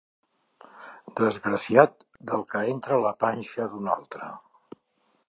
Desgraciat 1.19 2.01
del 2.31 2.45
que 2.53 2.63
entra 2.71 2.97
a 2.97 3.05
la 3.05 3.13
panxa 3.25 3.69
d'un 3.75 3.93
altre. 4.01 4.31